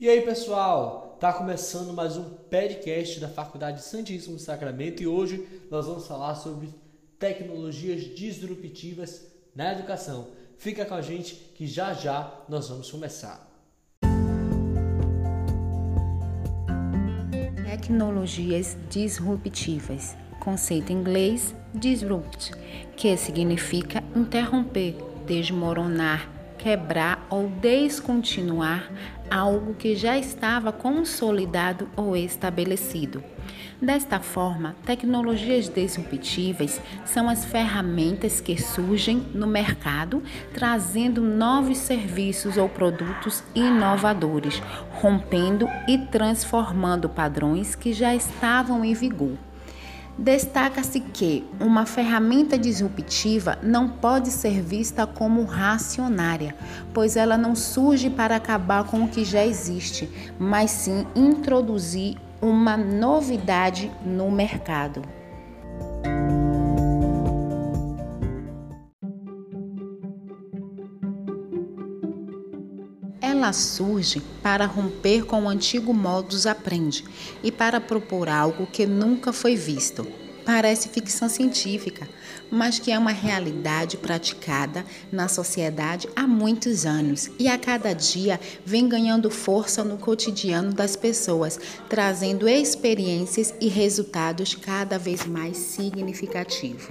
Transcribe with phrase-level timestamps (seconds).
[0.00, 1.18] E aí, pessoal?
[1.20, 6.70] Tá começando mais um podcast da Faculdade Santíssimo Sacramento e hoje nós vamos falar sobre
[7.18, 10.28] tecnologias disruptivas na educação.
[10.56, 13.46] Fica com a gente que já já nós vamos começar.
[17.66, 20.16] Tecnologias disruptivas.
[20.42, 22.52] Conceito em inglês disrupt,
[22.96, 24.96] que significa interromper,
[25.26, 28.90] desmoronar, quebrar ou descontinuar
[29.30, 33.24] algo que já estava consolidado ou estabelecido.
[33.80, 42.68] Desta forma, tecnologias disruptivas são as ferramentas que surgem no mercado trazendo novos serviços ou
[42.68, 49.49] produtos inovadores, rompendo e transformando padrões que já estavam em vigor.
[50.18, 56.54] Destaca-se que uma ferramenta disruptiva não pode ser vista como racionária,
[56.92, 62.76] pois ela não surge para acabar com o que já existe, mas sim introduzir uma
[62.76, 65.19] novidade no mercado.
[73.52, 77.04] Surge para romper com o antigo modus aprende
[77.42, 80.06] e para propor algo que nunca foi visto.
[80.44, 82.08] Parece ficção científica,
[82.50, 88.40] mas que é uma realidade praticada na sociedade há muitos anos e a cada dia
[88.64, 96.88] vem ganhando força no cotidiano das pessoas, trazendo experiências e resultados cada vez mais significativos.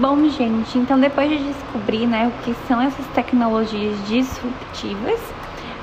[0.00, 5.18] Bom, gente, então depois de descobrir né, o que são essas tecnologias disruptivas,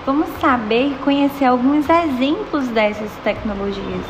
[0.05, 4.05] vamos saber e conhecer alguns exemplos dessas tecnologias.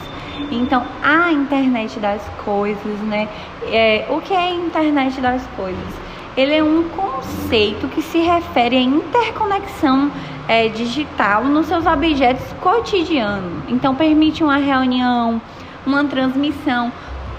[0.51, 3.27] Então, a internet das coisas, né?
[3.63, 5.93] É, o que é a internet das coisas?
[6.37, 10.11] Ele é um conceito que se refere à interconexão
[10.47, 13.63] é, digital nos seus objetos cotidianos.
[13.69, 15.41] Então, permite uma reunião,
[15.83, 16.91] uma transmissão,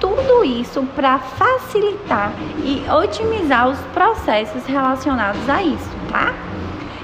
[0.07, 6.33] tudo isso para facilitar e otimizar os processos relacionados a isso, tá?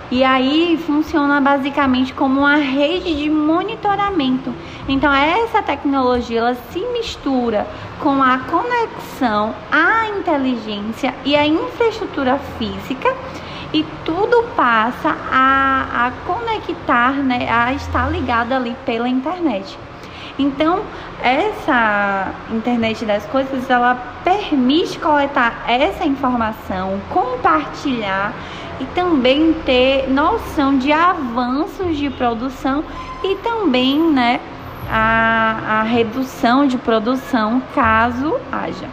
[0.09, 4.55] E aí funciona basicamente como uma rede de monitoramento.
[4.87, 7.67] Então essa tecnologia ela se mistura
[7.99, 13.12] com a conexão, a inteligência e a infraestrutura física
[13.73, 19.79] e tudo passa a, a conectar, né, a estar ligado ali pela internet.
[20.38, 20.81] Então,
[21.22, 23.94] essa internet das coisas, ela
[24.25, 28.32] permite coletar essa informação, compartilhar
[28.81, 32.82] e também ter noção de avanços de produção
[33.22, 34.41] e também, né,
[34.91, 38.88] a, a redução de produção caso haja.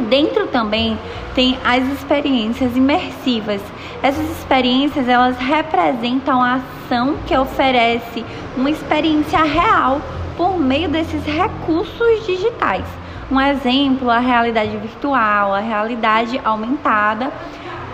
[0.00, 0.98] Dentro também
[1.34, 3.60] tem as experiências imersivas.
[4.02, 8.24] Essas experiências elas representam a ação que oferece
[8.56, 10.00] uma experiência real
[10.36, 12.84] por meio desses recursos digitais.
[13.30, 17.32] Um exemplo, a realidade virtual, a realidade aumentada,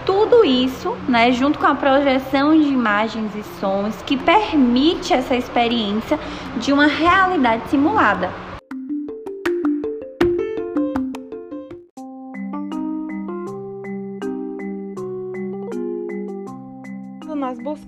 [0.04, 6.18] tudo isso, né, junto com a projeção de imagens e sons, que permite essa experiência
[6.56, 8.30] de uma realidade simulada.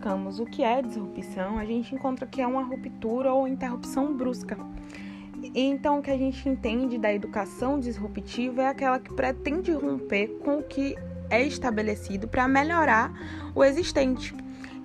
[0.03, 4.59] Buscamos o que é disrupção, a gente encontra que é uma ruptura ou interrupção brusca.
[5.55, 10.59] Então, o que a gente entende da educação disruptiva é aquela que pretende romper com
[10.59, 10.97] o que
[11.31, 13.13] é estabelecido para melhorar
[13.55, 14.35] o existente.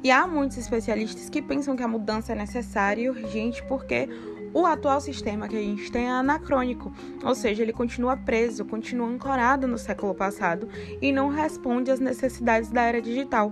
[0.03, 4.07] E há muitos especialistas que pensam que a mudança é necessária e urgente porque
[4.53, 9.07] o atual sistema que a gente tem é anacrônico, ou seja, ele continua preso, continua
[9.07, 10.69] ancorado no século passado
[11.01, 13.51] e não responde às necessidades da era digital.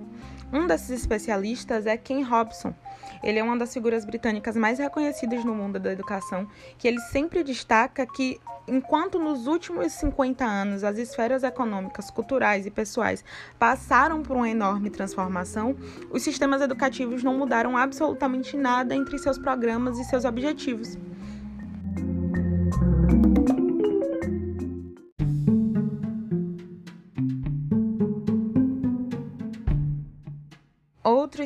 [0.56, 2.74] Um desses especialistas é Ken Robson.
[3.22, 7.44] Ele é uma das figuras britânicas mais reconhecidas no mundo da educação, que ele sempre
[7.44, 13.22] destaca que enquanto nos últimos 50 anos as esferas econômicas, culturais e pessoais
[13.60, 15.76] passaram por uma enorme transformação,
[16.10, 20.98] os sistemas educativos não mudaram absolutamente nada entre seus programas e seus objetivos.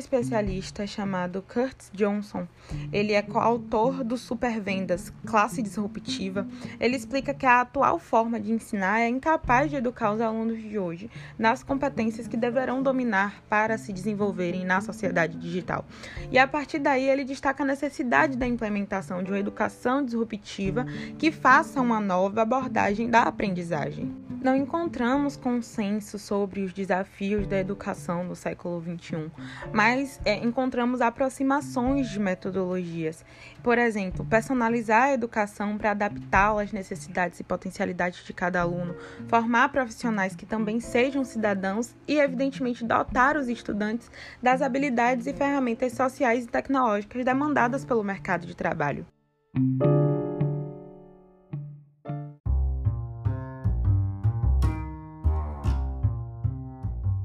[0.00, 2.48] Especialista chamado Kurt Johnson,
[2.92, 6.46] ele é coautor do Supervendas, Classe Disruptiva.
[6.80, 10.78] Ele explica que a atual forma de ensinar é incapaz de educar os alunos de
[10.78, 15.84] hoje nas competências que deverão dominar para se desenvolverem na sociedade digital.
[16.30, 20.86] E a partir daí ele destaca a necessidade da implementação de uma educação disruptiva
[21.18, 24.29] que faça uma nova abordagem da aprendizagem.
[24.42, 29.30] Não encontramos consenso sobre os desafios da educação no século XXI,
[29.70, 33.22] mas é, encontramos aproximações de metodologias.
[33.62, 38.96] Por exemplo, personalizar a educação para adaptá-la às necessidades e potencialidades de cada aluno,
[39.28, 44.10] formar profissionais que também sejam cidadãos e, evidentemente, dotar os estudantes
[44.42, 49.06] das habilidades e ferramentas sociais e tecnológicas demandadas pelo mercado de trabalho.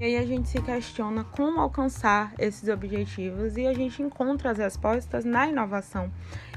[0.06, 4.60] E aí a gente se questiona como alcançar esses objetivos e a gente encontra as
[4.60, 6.12] respostas na inovação.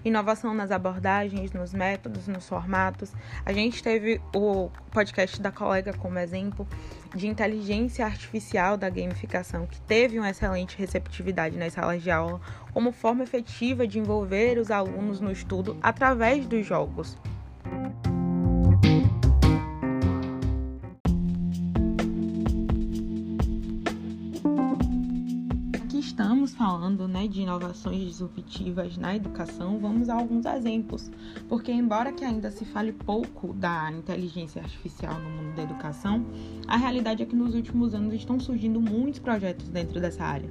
[0.05, 3.11] Inovação nas abordagens, nos métodos, nos formatos.
[3.47, 6.69] A gente teve o podcast da colega como exemplo
[7.17, 12.43] de inteligência artificial da gamificação, que teve uma excelente receptividade nas salas de aula,
[12.75, 17.17] como forma efetiva de envolver os alunos no estudo através dos jogos.
[26.69, 31.11] Falando né, de inovações disruptivas na educação, vamos a alguns exemplos.
[31.49, 36.27] Porque, embora que ainda se fale pouco da inteligência artificial no mundo da educação,
[36.67, 40.51] a realidade é que nos últimos anos estão surgindo muitos projetos dentro dessa área.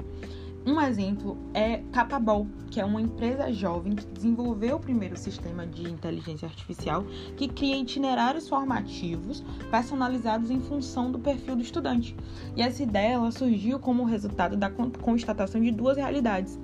[0.67, 5.89] Um exemplo é Capabol, que é uma empresa jovem que desenvolveu o primeiro sistema de
[5.89, 7.05] inteligência artificial
[7.37, 9.41] que cria itinerários formativos
[9.71, 12.13] personalizados em função do perfil do estudante.
[12.53, 16.59] E essa ideia surgiu como resultado da constatação de duas realidades.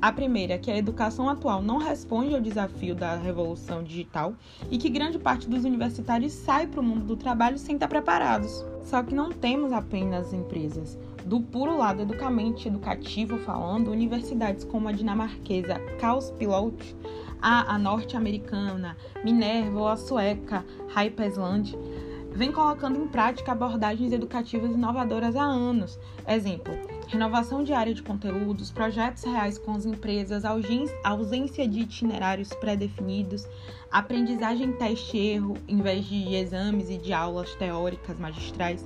[0.00, 4.32] A primeira, que a educação atual não responde ao desafio da revolução digital
[4.70, 8.64] e que grande parte dos universitários sai para o mundo do trabalho sem estar preparados.
[8.84, 10.96] Só que não temos apenas empresas.
[11.24, 15.80] Do puro lado educamente educativo falando, universidades como a dinamarquesa
[16.38, 16.96] Pilot,
[17.40, 20.64] a, a norte-americana Minerva ou a sueca
[20.94, 21.76] Hypersland
[22.32, 25.98] vem colocando em prática abordagens educativas inovadoras há anos.
[26.26, 26.72] Exemplo,
[27.08, 33.46] renovação diária de conteúdos, projetos reais com as empresas, ausência de itinerários pré-definidos,
[33.90, 38.84] aprendizagem teste-erro em vez de exames e de aulas teóricas magistrais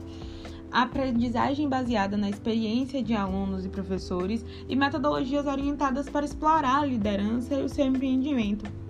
[0.75, 7.55] aprendizagem baseada na experiência de alunos e professores e metodologias orientadas para explorar a liderança
[7.55, 8.84] e o seu empreendimento.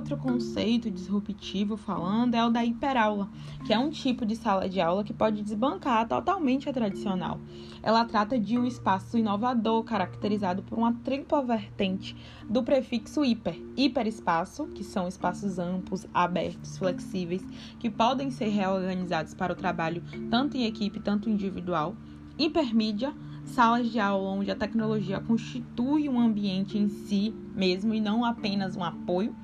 [0.00, 3.28] Outro conceito disruptivo falando é o da hiperaula,
[3.66, 7.38] que é um tipo de sala de aula que pode desbancar totalmente a tradicional.
[7.82, 12.16] Ela trata de um espaço inovador caracterizado por uma tripla vertente
[12.48, 13.60] do prefixo hiper.
[13.76, 17.44] Hiperespaço, que são espaços amplos, abertos, flexíveis,
[17.78, 21.94] que podem ser reorganizados para o trabalho tanto em equipe, tanto individual.
[22.38, 23.12] Hipermídia,
[23.44, 28.76] salas de aula onde a tecnologia constitui um ambiente em si mesmo e não apenas
[28.76, 29.34] um apoio.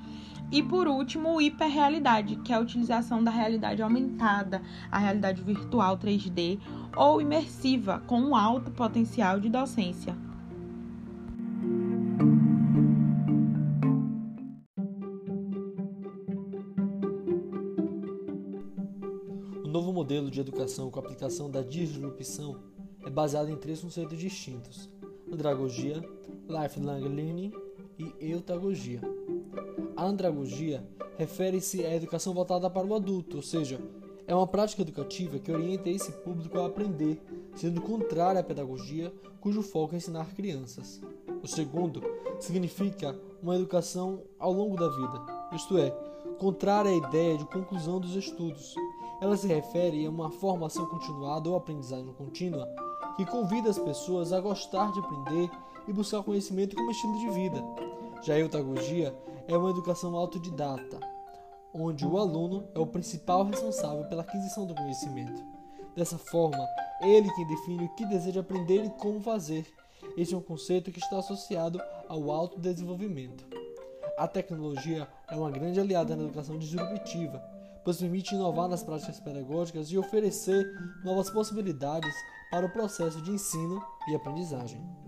[0.49, 5.97] E por último, o hiperrealidade, que é a utilização da realidade aumentada, a realidade virtual
[5.97, 6.59] 3D
[6.95, 10.15] ou imersiva, com um alto potencial de docência.
[19.65, 22.57] O novo modelo de educação com aplicação da disrupção
[23.05, 24.89] é baseado em três conceitos distintos:
[25.29, 26.01] andragogia,
[26.47, 27.51] lifelong learning
[27.99, 29.16] e eutagogia.
[29.97, 30.87] A andragogia
[31.17, 33.81] refere-se à educação voltada para o adulto, ou seja,
[34.27, 37.19] é uma prática educativa que orienta esse público a aprender,
[37.55, 39.11] sendo contrária à pedagogia,
[39.41, 41.01] cujo foco é ensinar crianças.
[41.41, 42.03] O segundo
[42.39, 45.89] significa uma educação ao longo da vida, isto é,
[46.37, 48.75] contrária à ideia de conclusão dos estudos.
[49.19, 52.67] Ela se refere a uma formação continuada ou aprendizagem contínua
[53.15, 55.49] que convida as pessoas a gostar de aprender
[55.87, 57.65] e buscar conhecimento como estilo de vida.
[58.21, 59.15] Já a eutagogia
[59.47, 60.99] é uma educação autodidata,
[61.73, 65.43] onde o aluno é o principal responsável pela aquisição do conhecimento.
[65.95, 66.65] Dessa forma,
[67.01, 69.65] ele quem define o que deseja aprender e como fazer.
[70.15, 73.45] Este é um conceito que está associado ao autodesenvolvimento.
[74.17, 77.39] A tecnologia é uma grande aliada na educação disruptiva,
[77.83, 80.65] pois permite inovar nas práticas pedagógicas e oferecer
[81.03, 82.13] novas possibilidades
[82.51, 85.06] para o processo de ensino e aprendizagem.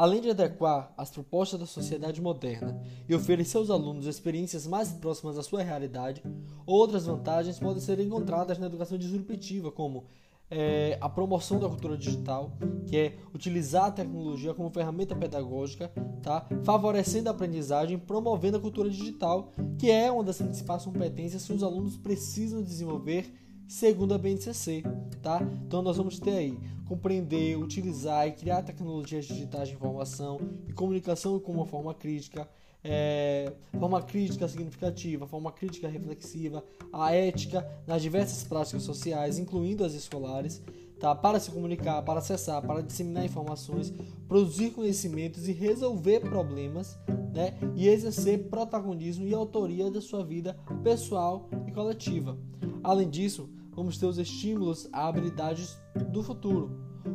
[0.00, 5.36] Além de adequar as propostas da sociedade moderna e oferecer aos alunos experiências mais próximas
[5.36, 6.22] à sua realidade,
[6.64, 10.06] outras vantagens podem ser encontradas na educação disruptiva, como
[10.50, 15.92] é, a promoção da cultura digital, que é utilizar a tecnologia como ferramenta pedagógica,
[16.22, 16.48] tá?
[16.64, 21.62] favorecendo a aprendizagem, promovendo a cultura digital, que é uma das principais competências que os
[21.62, 23.30] alunos precisam desenvolver
[23.70, 24.82] segundo a BNCC,
[25.22, 25.40] tá?
[25.64, 26.58] Então nós vamos ter aí
[26.88, 32.48] compreender, utilizar e criar tecnologias digitais de informação e comunicação com uma forma crítica,
[32.82, 39.94] é, forma crítica significativa, forma crítica reflexiva, a ética nas diversas práticas sociais, incluindo as
[39.94, 40.60] escolares,
[40.98, 41.14] tá?
[41.14, 43.94] para se comunicar, para acessar, para disseminar informações,
[44.26, 46.98] produzir conhecimentos e resolver problemas,
[47.32, 47.56] né?
[47.76, 52.36] e exercer protagonismo e autoria da sua vida pessoal e coletiva.
[52.82, 53.48] Além disso,
[53.80, 55.80] vamos ter os estímulos a habilidades
[56.12, 56.70] do futuro.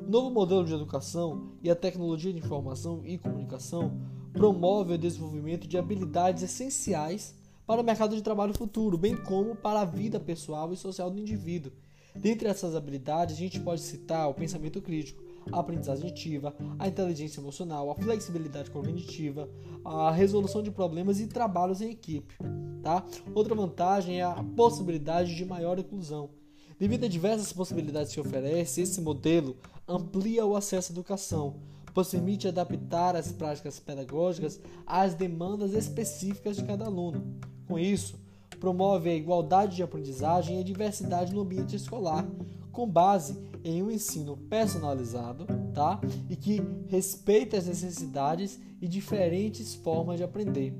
[0.08, 4.02] O novo modelo de educação e a tecnologia de informação e comunicação
[4.34, 7.36] promove o desenvolvimento de habilidades essenciais
[7.68, 11.20] para o mercado de trabalho futuro, bem como para a vida pessoal e social do
[11.20, 11.72] indivíduo.
[12.16, 17.42] Dentre essas habilidades, a gente pode citar o pensamento crítico, a aprendizagem ativa, a inteligência
[17.42, 19.48] emocional, a flexibilidade cognitiva,
[19.84, 22.36] a resolução de problemas e trabalhos em equipe.
[22.82, 23.06] Tá?
[23.36, 26.32] Outra vantagem é a possibilidade de maior inclusão.
[26.78, 29.56] Devido a diversas possibilidades que oferece, esse modelo
[29.88, 31.56] amplia o acesso à educação,
[31.94, 37.40] pois permite adaptar as práticas pedagógicas às demandas específicas de cada aluno.
[37.66, 38.20] Com isso,
[38.58, 42.26] promove a igualdade de aprendizagem e a diversidade no ambiente escolar,
[42.72, 46.00] com base em um ensino personalizado, tá?
[46.30, 50.78] E que respeita as necessidades e diferentes formas de aprender.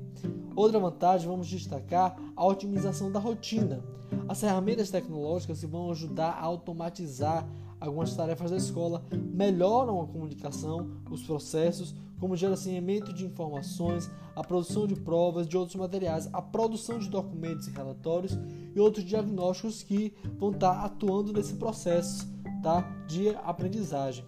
[0.54, 3.82] Outra vantagem, vamos destacar a otimização da rotina.
[4.28, 7.46] As ferramentas tecnológicas vão ajudar a automatizar
[7.80, 14.86] algumas tarefas da escola, melhoram a comunicação, os processos, como gerenciamento de informações, a produção
[14.86, 18.38] de provas, de outros materiais, a produção de documentos e relatórios
[18.74, 22.26] e outros diagnósticos que vão estar atuando nesse processo
[22.62, 24.24] tá, de aprendizagem.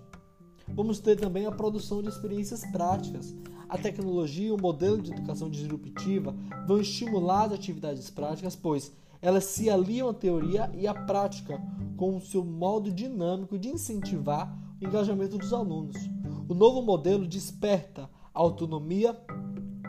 [0.68, 3.34] Vamos ter também a produção de experiências práticas.
[3.68, 6.34] A tecnologia e o modelo de educação disruptiva
[6.66, 11.60] vão estimular as atividades práticas, pois elas se aliam à teoria e à prática,
[11.96, 15.96] com o seu modo dinâmico de incentivar o engajamento dos alunos.
[16.48, 19.14] O novo modelo desperta a autonomia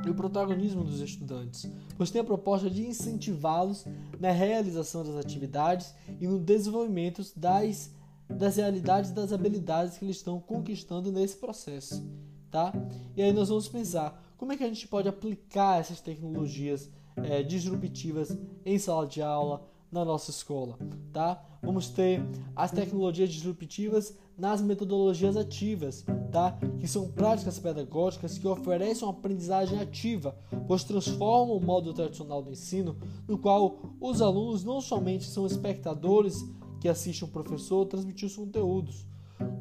[0.05, 3.85] e o protagonismo dos estudantes, pois tem a proposta de incentivá-los
[4.19, 7.95] na realização das atividades e no desenvolvimento das,
[8.27, 12.05] das realidades das habilidades que eles estão conquistando nesse processo.
[12.51, 12.73] Tá?
[13.15, 17.41] E aí nós vamos pensar como é que a gente pode aplicar essas tecnologias é,
[17.41, 20.77] disruptivas em sala de aula, na nossa escola,
[21.11, 21.43] tá?
[21.63, 22.21] Vamos ter
[22.55, 26.57] as tecnologias disruptivas nas metodologias ativas, tá?
[26.79, 32.51] Que são práticas pedagógicas que oferecem uma aprendizagem ativa, pois transformam o modo tradicional do
[32.51, 32.95] ensino,
[33.27, 36.43] no qual os alunos não somente são espectadores
[36.79, 39.05] que assistem o professor transmitir os conteúdos.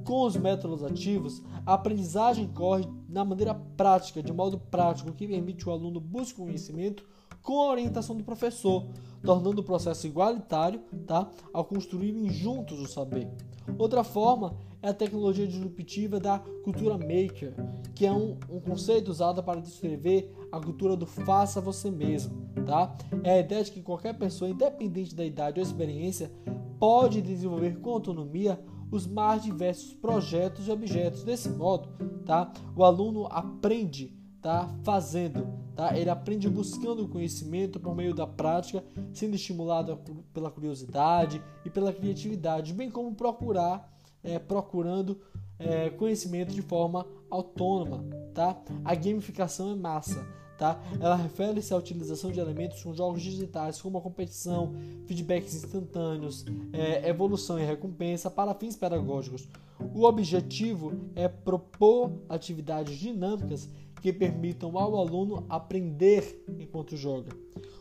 [0.04, 5.68] Com os métodos ativos, a aprendizagem corre na maneira prática, de modo prático, que permite
[5.68, 7.04] o aluno buscar conhecimento
[7.42, 8.86] com a orientação do professor,
[9.22, 11.28] tornando o processo igualitário tá?
[11.52, 13.28] ao construírem juntos o saber.
[13.76, 17.54] Outra forma é a tecnologia disruptiva da cultura maker,
[17.94, 22.48] que é um, um conceito usado para descrever a cultura do faça você mesmo.
[22.64, 22.96] Tá?
[23.22, 26.30] É a ideia de que qualquer pessoa, independente da idade ou experiência,
[26.78, 28.58] pode desenvolver com autonomia
[28.90, 31.24] os mais diversos projetos e objetos.
[31.24, 31.88] Desse modo,
[32.24, 32.52] tá?
[32.74, 35.96] o aluno aprende tá fazendo, tá?
[35.96, 39.98] Ele aprende buscando conhecimento por meio da prática, sendo estimulado
[40.32, 43.92] pela curiosidade e pela criatividade, bem como procurar,
[44.22, 45.20] é, procurando
[45.58, 48.60] é, conhecimento de forma autônoma, tá?
[48.84, 50.24] A gamificação é massa,
[50.56, 50.80] tá?
[51.00, 54.72] Ela refere-se à utilização de elementos com jogos digitais como a competição,
[55.06, 59.48] feedbacks instantâneos, é, evolução e recompensa para fins pedagógicos.
[59.94, 63.68] O objetivo é propor atividades dinâmicas
[64.00, 67.30] que permitam ao aluno aprender enquanto joga.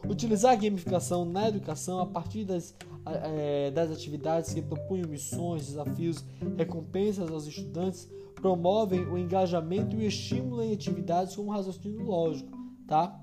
[0.07, 6.23] Utilizar a gamificação na educação a partir das, é, das atividades que propunham missões, desafios,
[6.57, 8.09] recompensas aos estudantes
[8.41, 12.57] promovem o engajamento e o estímulo em atividades como raciocínio lógico,
[12.87, 13.19] tá?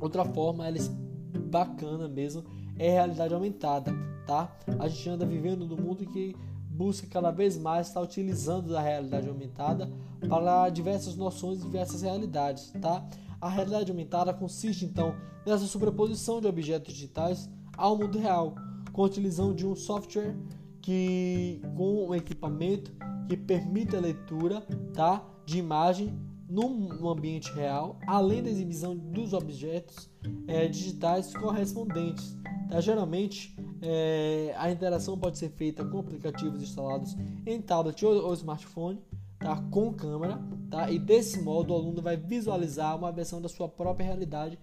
[0.00, 2.44] Outra forma, ela é bacana mesmo,
[2.78, 3.92] é realidade aumentada,
[4.26, 4.56] tá?
[4.78, 6.34] A gente anda vivendo num mundo que
[6.80, 9.92] busca cada vez mais estar utilizando da realidade aumentada
[10.26, 13.06] para diversas noções e diversas realidades, tá?
[13.38, 18.54] A realidade aumentada consiste então nessa sobreposição de objetos digitais ao mundo real,
[18.94, 20.34] com a utilização de um software
[20.80, 22.92] que com um equipamento
[23.28, 24.62] que permite a leitura,
[24.94, 26.18] tá, de imagem
[26.48, 30.08] no ambiente real, além da exibição dos objetos
[30.48, 32.34] é, digitais correspondentes.
[32.70, 32.80] Tá?
[32.80, 39.00] Geralmente, é, a interação pode ser feita com aplicativos instalados em tablet ou, ou smartphone,
[39.38, 39.56] tá?
[39.70, 40.38] com câmera,
[40.70, 40.90] tá?
[40.90, 44.58] e desse modo o aluno vai visualizar uma versão da sua própria realidade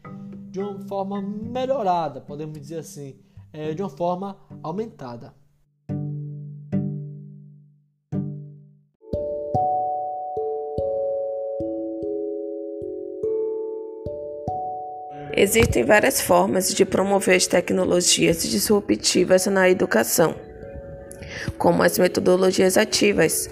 [0.49, 3.15] de uma forma melhorada, podemos dizer assim,
[3.51, 5.33] é, de uma forma aumentada.
[15.39, 20.35] Existem várias formas de promover as tecnologias disruptivas na educação,
[21.59, 23.47] como as metodologias ativas,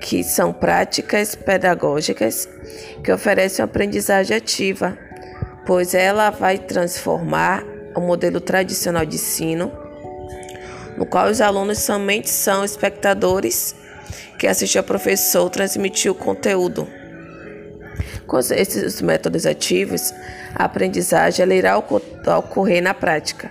[0.00, 2.48] que são práticas pedagógicas
[3.04, 4.98] que oferecem aprendizagem ativa,
[5.64, 7.64] pois ela vai transformar
[7.94, 9.70] o modelo tradicional de ensino,
[10.96, 13.76] no qual os alunos somente são espectadores
[14.40, 17.01] que assistem ao professor transmitir o conteúdo.
[18.26, 20.12] Com esses métodos ativos,
[20.54, 23.50] a aprendizagem irá ocorrer na prática,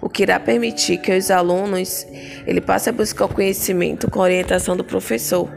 [0.00, 2.06] o que irá permitir que os alunos
[2.46, 5.48] ele passem a buscar o conhecimento com orientação do professor,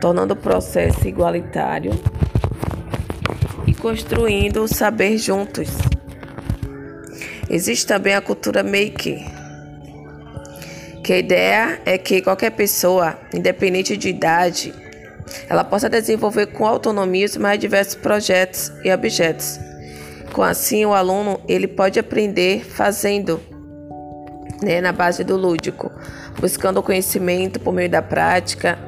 [0.00, 1.92] tornando o processo igualitário
[3.66, 5.68] e construindo o saber juntos.
[7.48, 9.20] Existe também a cultura maker,
[11.02, 14.72] que a ideia é que qualquer pessoa, independente de idade,
[15.48, 19.58] ela possa desenvolver com autonomia os mais diversos projetos e objetos.
[20.32, 23.40] Com assim, o aluno ele pode aprender fazendo,
[24.62, 25.90] né, na base do lúdico,
[26.38, 28.78] buscando o conhecimento por meio da prática,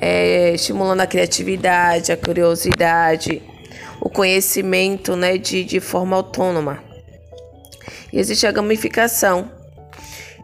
[0.00, 3.42] é, estimulando a criatividade, a curiosidade,
[4.00, 6.82] o conhecimento né, de, de forma autônoma.
[8.12, 9.50] E existe a gamificação,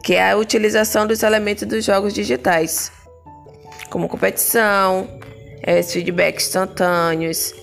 [0.03, 2.91] que é a utilização dos elementos dos jogos digitais,
[3.89, 5.07] como competição,
[5.63, 7.53] é, feedbacks instantâneos.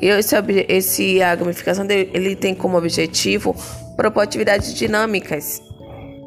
[0.00, 0.36] E esse,
[0.68, 3.56] esse, a gamificação dele, ele tem como objetivo
[3.96, 5.60] propor atividades dinâmicas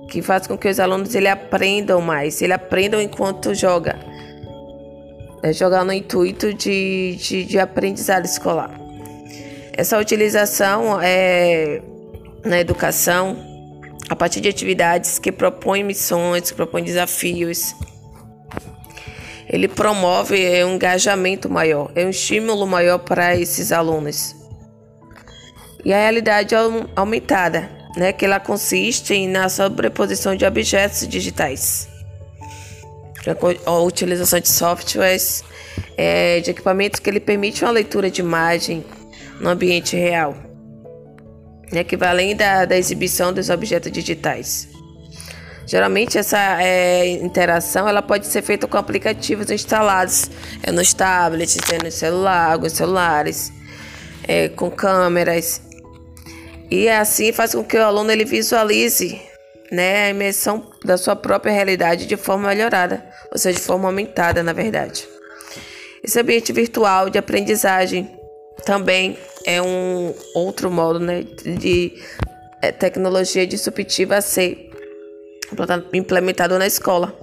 [0.09, 3.97] que faz com que os alunos ele aprendam mais, ele aprendam enquanto joga.
[5.41, 8.77] É jogar no intuito de, de, de aprendizado escolar.
[9.71, 11.81] Essa utilização é
[12.43, 13.37] na educação
[14.09, 17.73] a partir de atividades que propõem missões, que propõem desafios,
[19.51, 24.33] ele promove é, um engajamento maior, é um estímulo maior para esses alunos.
[25.83, 26.55] E a realidade
[26.95, 31.89] aumentada, né, que ela consiste na sobreposição de objetos digitais,
[33.65, 35.43] a utilização de softwares,
[35.97, 38.85] é, de equipamentos que lhe permitem uma leitura de imagem
[39.41, 40.33] no ambiente real,
[41.73, 44.70] né, que vai além da, da exibição dos objetos digitais.
[45.71, 50.29] Geralmente essa é, interação ela pode ser feita com aplicativos instalados
[50.61, 53.53] é, nos tablets, é, no celular, alguns celulares,
[54.27, 55.61] é, com câmeras.
[56.69, 59.21] E assim faz com que o aluno ele visualize
[59.71, 64.43] né, a imersão da sua própria realidade de forma melhorada, ou seja, de forma aumentada,
[64.43, 65.07] na verdade.
[66.03, 68.11] Esse ambiente virtual de aprendizagem
[68.65, 71.93] também é um outro modo né, de
[72.77, 74.70] tecnologia disruptiva a ser
[75.93, 77.13] implementado na escola,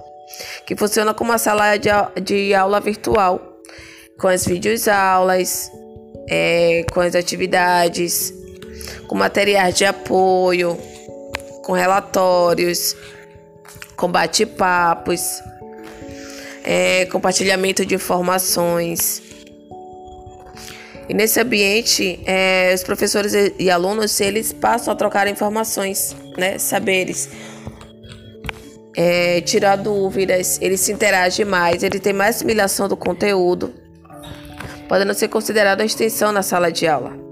[0.65, 1.89] que funciona como uma sala de,
[2.21, 3.59] de aula virtual,
[4.17, 5.71] com as videoaulas,
[6.29, 8.33] é, com as atividades,
[9.07, 10.77] com materiais de apoio,
[11.63, 12.95] com relatórios,
[13.95, 15.21] com bate-papos,
[16.63, 19.21] é, compartilhamento de informações.
[21.07, 27.29] E nesse ambiente, é, os professores e alunos eles passam a trocar informações, né, saberes
[28.95, 33.73] é, tirar dúvidas, ele se interage mais, ele tem mais assimilação do conteúdo,
[34.87, 37.28] podendo ser considerado a extensão na sala de aula.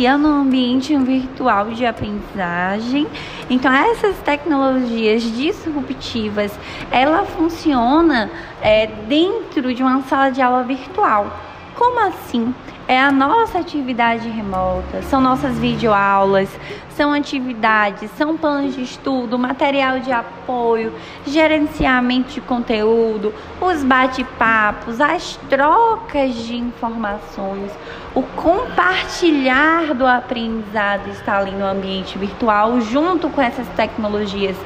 [0.00, 3.06] Influencia no ambiente virtual de aprendizagem.
[3.50, 6.58] Então, essas tecnologias disruptivas,
[6.90, 8.30] ela funciona
[8.62, 11.49] é, dentro de uma sala de aula virtual.
[11.80, 12.54] Como assim?
[12.90, 16.48] é a nossa atividade remota, são nossas videoaulas,
[16.90, 20.92] são atividades, são planos de estudo, material de apoio,
[21.24, 27.70] gerenciamento de conteúdo, os bate-papos, as trocas de informações,
[28.12, 34.56] o compartilhar do aprendizado está ali no ambiente virtual junto com essas tecnologias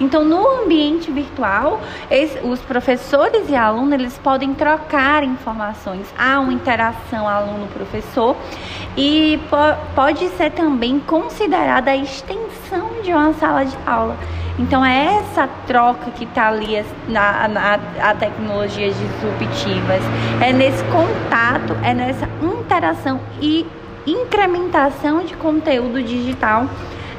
[0.00, 1.80] Então, no ambiente virtual,
[2.42, 8.36] os professores e alunos eles podem trocar informações, há uma interação aluno-professor
[8.96, 9.38] e
[9.94, 14.16] pode ser também considerada a extensão de uma sala de aula.
[14.58, 20.00] Então é essa troca que está ali na, na a tecnologias disruptivas,
[20.40, 23.66] é nesse contato, é nessa interação e
[24.06, 26.66] incrementação de conteúdo digital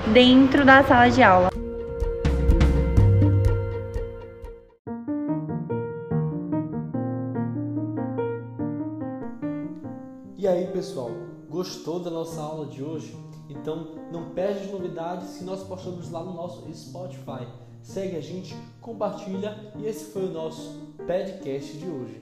[0.08, 1.55] dentro da sala de aula.
[10.76, 11.10] Pessoal,
[11.50, 13.16] gostou da nossa aula de hoje?
[13.50, 17.48] Então, não perde as novidades que nós postamos lá no nosso Spotify.
[17.82, 22.20] Segue a gente, compartilha e esse foi o nosso podcast de hoje.